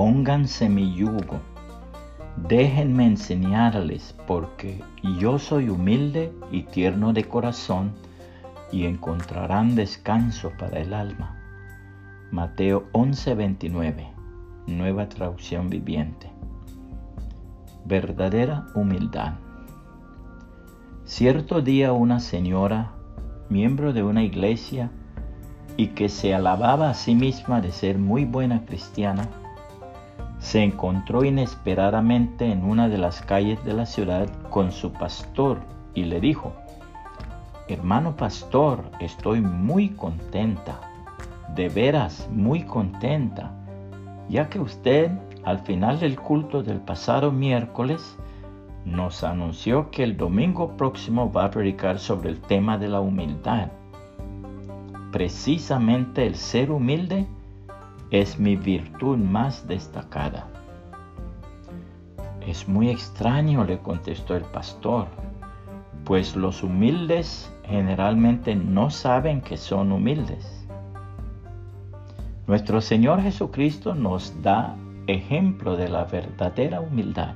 pónganse 0.00 0.66
mi 0.70 0.94
yugo, 0.94 1.40
déjenme 2.48 3.04
enseñarles, 3.04 4.16
porque 4.26 4.82
yo 5.18 5.38
soy 5.38 5.68
humilde 5.68 6.32
y 6.50 6.62
tierno 6.62 7.12
de 7.12 7.24
corazón, 7.24 7.92
y 8.72 8.86
encontrarán 8.86 9.74
descanso 9.74 10.52
para 10.58 10.80
el 10.80 10.94
alma. 10.94 11.36
Mateo 12.30 12.86
11:29, 12.92 14.10
nueva 14.66 15.06
traducción 15.10 15.68
viviente. 15.68 16.32
Verdadera 17.84 18.68
humildad. 18.74 19.34
Cierto 21.04 21.60
día 21.60 21.92
una 21.92 22.20
señora, 22.20 22.92
miembro 23.50 23.92
de 23.92 24.02
una 24.02 24.22
iglesia, 24.22 24.90
y 25.76 25.88
que 25.88 26.08
se 26.08 26.34
alababa 26.34 26.88
a 26.88 26.94
sí 26.94 27.14
misma 27.14 27.60
de 27.60 27.70
ser 27.70 27.98
muy 27.98 28.24
buena 28.24 28.64
cristiana, 28.64 29.28
se 30.40 30.64
encontró 30.64 31.24
inesperadamente 31.24 32.50
en 32.50 32.64
una 32.64 32.88
de 32.88 32.98
las 32.98 33.20
calles 33.20 33.62
de 33.64 33.74
la 33.74 33.86
ciudad 33.86 34.28
con 34.48 34.72
su 34.72 34.92
pastor 34.92 35.60
y 35.94 36.04
le 36.04 36.20
dijo, 36.20 36.54
Hermano 37.68 38.16
pastor, 38.16 38.90
estoy 39.00 39.40
muy 39.40 39.90
contenta, 39.90 40.80
de 41.54 41.68
veras 41.68 42.28
muy 42.32 42.64
contenta, 42.64 43.52
ya 44.28 44.48
que 44.48 44.58
usted 44.58 45.12
al 45.44 45.60
final 45.60 46.00
del 46.00 46.18
culto 46.18 46.62
del 46.62 46.80
pasado 46.80 47.30
miércoles 47.30 48.16
nos 48.84 49.22
anunció 49.24 49.90
que 49.90 50.02
el 50.02 50.16
domingo 50.16 50.76
próximo 50.76 51.30
va 51.30 51.44
a 51.44 51.50
predicar 51.50 51.98
sobre 51.98 52.30
el 52.30 52.40
tema 52.40 52.78
de 52.78 52.88
la 52.88 53.00
humildad. 53.00 53.68
Precisamente 55.12 56.26
el 56.26 56.34
ser 56.34 56.70
humilde 56.70 57.26
es 58.10 58.38
mi 58.38 58.56
virtud 58.56 59.18
más 59.18 59.66
destacada. 59.68 60.48
Es 62.46 62.66
muy 62.66 62.90
extraño, 62.90 63.64
le 63.64 63.78
contestó 63.78 64.34
el 64.34 64.44
pastor, 64.44 65.06
pues 66.04 66.34
los 66.34 66.62
humildes 66.62 67.52
generalmente 67.64 68.56
no 68.56 68.90
saben 68.90 69.40
que 69.40 69.56
son 69.56 69.92
humildes. 69.92 70.66
Nuestro 72.48 72.80
Señor 72.80 73.22
Jesucristo 73.22 73.94
nos 73.94 74.42
da 74.42 74.74
ejemplo 75.06 75.76
de 75.76 75.88
la 75.88 76.04
verdadera 76.04 76.80
humildad. 76.80 77.34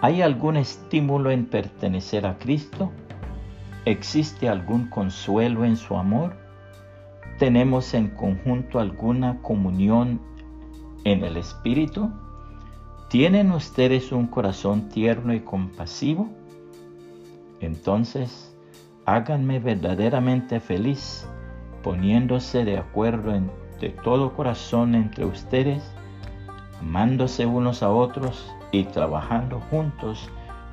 ¿Hay 0.00 0.22
algún 0.22 0.56
estímulo 0.56 1.30
en 1.30 1.46
pertenecer 1.46 2.26
a 2.26 2.36
Cristo? 2.36 2.90
¿Existe 3.84 4.48
algún 4.48 4.88
consuelo 4.88 5.64
en 5.64 5.76
su 5.76 5.96
amor? 5.96 6.43
¿Tenemos 7.38 7.94
en 7.94 8.10
conjunto 8.10 8.78
alguna 8.78 9.42
comunión 9.42 10.20
en 11.02 11.24
el 11.24 11.36
Espíritu? 11.36 12.12
¿Tienen 13.08 13.50
ustedes 13.50 14.12
un 14.12 14.28
corazón 14.28 14.88
tierno 14.88 15.34
y 15.34 15.40
compasivo? 15.40 16.28
Entonces, 17.60 18.56
háganme 19.04 19.58
verdaderamente 19.58 20.60
feliz 20.60 21.26
poniéndose 21.82 22.64
de 22.64 22.78
acuerdo 22.78 23.34
en, 23.34 23.50
de 23.80 23.88
todo 23.90 24.32
corazón 24.34 24.94
entre 24.94 25.24
ustedes, 25.24 25.82
amándose 26.80 27.46
unos 27.46 27.82
a 27.82 27.90
otros 27.90 28.54
y 28.70 28.84
trabajando 28.84 29.60
juntos 29.70 30.30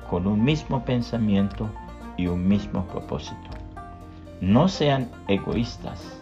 con 0.08 0.28
un 0.28 0.44
mismo 0.44 0.84
pensamiento 0.84 1.68
y 2.16 2.28
un 2.28 2.46
mismo 2.46 2.86
propósito. 2.86 3.50
No 4.40 4.68
sean 4.68 5.10
egoístas 5.26 6.21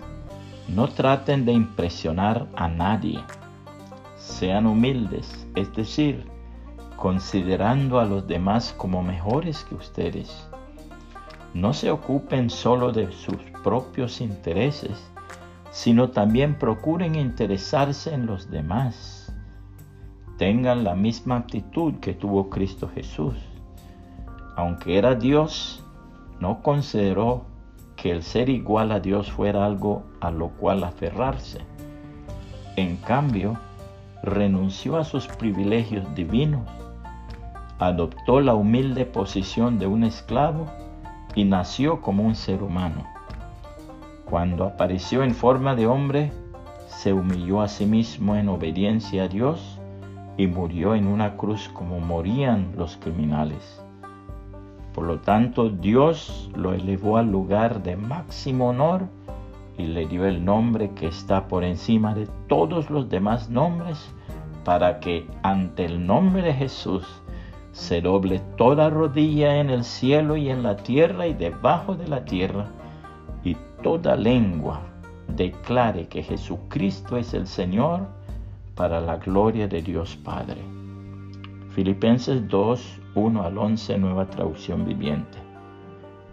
no 0.74 0.88
traten 0.88 1.44
de 1.44 1.52
impresionar 1.52 2.46
a 2.54 2.68
nadie. 2.68 3.20
Sean 4.16 4.66
humildes, 4.66 5.46
es 5.56 5.74
decir, 5.74 6.26
considerando 6.96 7.98
a 7.98 8.04
los 8.04 8.26
demás 8.26 8.74
como 8.76 9.02
mejores 9.02 9.64
que 9.64 9.74
ustedes. 9.74 10.48
No 11.54 11.72
se 11.72 11.90
ocupen 11.90 12.50
solo 12.50 12.92
de 12.92 13.10
sus 13.10 13.36
propios 13.64 14.20
intereses, 14.20 15.10
sino 15.72 16.10
también 16.10 16.56
procuren 16.56 17.16
interesarse 17.16 18.14
en 18.14 18.26
los 18.26 18.50
demás. 18.50 19.34
Tengan 20.38 20.84
la 20.84 20.94
misma 20.94 21.38
actitud 21.38 21.94
que 21.94 22.14
tuvo 22.14 22.48
Cristo 22.48 22.88
Jesús. 22.94 23.34
Aunque 24.56 24.98
era 24.98 25.14
Dios, 25.16 25.84
no 26.38 26.62
consideró 26.62 27.49
que 28.00 28.10
el 28.10 28.22
ser 28.22 28.48
igual 28.48 28.92
a 28.92 29.00
Dios 29.00 29.30
fuera 29.30 29.66
algo 29.66 30.04
a 30.20 30.30
lo 30.30 30.48
cual 30.48 30.84
aferrarse. 30.84 31.60
En 32.76 32.96
cambio, 32.96 33.58
renunció 34.22 34.96
a 34.96 35.04
sus 35.04 35.26
privilegios 35.26 36.14
divinos, 36.14 36.66
adoptó 37.78 38.40
la 38.40 38.54
humilde 38.54 39.04
posición 39.04 39.78
de 39.78 39.86
un 39.86 40.04
esclavo 40.04 40.66
y 41.34 41.44
nació 41.44 42.00
como 42.00 42.22
un 42.22 42.34
ser 42.34 42.62
humano. 42.62 43.04
Cuando 44.24 44.64
apareció 44.64 45.22
en 45.22 45.34
forma 45.34 45.74
de 45.74 45.86
hombre, 45.86 46.32
se 46.86 47.12
humilló 47.12 47.60
a 47.60 47.68
sí 47.68 47.84
mismo 47.84 48.34
en 48.36 48.48
obediencia 48.48 49.24
a 49.24 49.28
Dios 49.28 49.78
y 50.38 50.46
murió 50.46 50.94
en 50.94 51.06
una 51.06 51.36
cruz 51.36 51.68
como 51.68 52.00
morían 52.00 52.72
los 52.76 52.96
criminales. 52.96 53.82
Por 54.94 55.04
lo 55.04 55.20
tanto, 55.20 55.68
Dios 55.68 56.50
lo 56.54 56.72
elevó 56.72 57.16
al 57.16 57.30
lugar 57.30 57.82
de 57.82 57.96
máximo 57.96 58.70
honor 58.70 59.08
y 59.78 59.86
le 59.86 60.06
dio 60.06 60.26
el 60.26 60.44
nombre 60.44 60.90
que 60.90 61.06
está 61.06 61.48
por 61.48 61.64
encima 61.64 62.14
de 62.14 62.26
todos 62.48 62.90
los 62.90 63.08
demás 63.08 63.48
nombres, 63.48 64.12
para 64.64 65.00
que 65.00 65.26
ante 65.42 65.84
el 65.84 66.06
nombre 66.06 66.42
de 66.42 66.52
Jesús 66.52 67.06
se 67.72 68.00
doble 68.00 68.40
toda 68.56 68.90
rodilla 68.90 69.56
en 69.56 69.70
el 69.70 69.84
cielo 69.84 70.36
y 70.36 70.50
en 70.50 70.62
la 70.62 70.76
tierra 70.76 71.26
y 71.26 71.34
debajo 71.34 71.94
de 71.94 72.08
la 72.08 72.24
tierra, 72.24 72.66
y 73.44 73.56
toda 73.82 74.16
lengua 74.16 74.80
declare 75.28 76.08
que 76.08 76.22
Jesucristo 76.22 77.16
es 77.16 77.32
el 77.32 77.46
Señor 77.46 78.06
para 78.74 79.00
la 79.00 79.16
gloria 79.16 79.68
de 79.68 79.82
Dios 79.82 80.16
Padre. 80.16 80.60
Filipenses 81.70 82.48
2, 82.48 83.00
1 83.14 83.42
al 83.42 83.56
11, 83.56 83.98
nueva 83.98 84.28
traducción 84.28 84.84
viviente. 84.84 85.38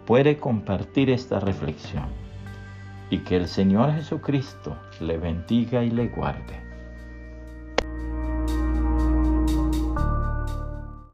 Puede 0.04 0.36
compartir 0.36 1.10
esta 1.10 1.38
reflexión 1.38 2.06
y 3.10 3.18
que 3.18 3.36
el 3.36 3.46
Señor 3.46 3.92
Jesucristo 3.92 4.76
le 5.00 5.16
bendiga 5.16 5.84
y 5.84 5.90
le 5.90 6.08
guarde. 6.08 6.67